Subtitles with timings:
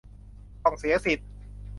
[0.63, 1.29] ต้องเสียสิทธิ์